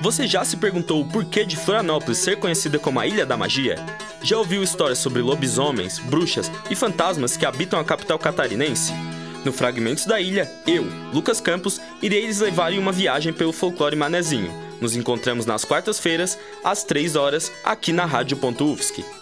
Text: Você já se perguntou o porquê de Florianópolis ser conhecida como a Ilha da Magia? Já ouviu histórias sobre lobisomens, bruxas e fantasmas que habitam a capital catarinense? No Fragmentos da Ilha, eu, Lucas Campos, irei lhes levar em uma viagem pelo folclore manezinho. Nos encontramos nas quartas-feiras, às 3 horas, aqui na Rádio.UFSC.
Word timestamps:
Você 0.00 0.26
já 0.26 0.42
se 0.42 0.56
perguntou 0.56 1.02
o 1.02 1.04
porquê 1.04 1.44
de 1.44 1.56
Florianópolis 1.56 2.16
ser 2.18 2.36
conhecida 2.38 2.78
como 2.78 2.98
a 2.98 3.06
Ilha 3.06 3.26
da 3.26 3.36
Magia? 3.36 3.76
Já 4.22 4.38
ouviu 4.38 4.62
histórias 4.62 4.98
sobre 4.98 5.20
lobisomens, 5.20 5.98
bruxas 5.98 6.50
e 6.70 6.74
fantasmas 6.74 7.36
que 7.36 7.44
habitam 7.44 7.78
a 7.78 7.84
capital 7.84 8.18
catarinense? 8.18 8.94
No 9.44 9.52
Fragmentos 9.52 10.06
da 10.06 10.18
Ilha, 10.18 10.50
eu, 10.66 10.86
Lucas 11.12 11.38
Campos, 11.38 11.80
irei 12.00 12.26
lhes 12.26 12.40
levar 12.40 12.72
em 12.72 12.78
uma 12.78 12.92
viagem 12.92 13.32
pelo 13.32 13.52
folclore 13.52 13.94
manezinho. 13.94 14.50
Nos 14.80 14.96
encontramos 14.96 15.44
nas 15.44 15.66
quartas-feiras, 15.66 16.38
às 16.64 16.82
3 16.82 17.14
horas, 17.14 17.52
aqui 17.62 17.92
na 17.92 18.06
Rádio.UFSC. 18.06 19.19